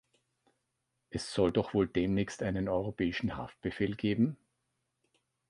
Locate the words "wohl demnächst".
1.75-2.41